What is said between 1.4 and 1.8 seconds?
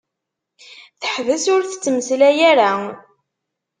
ur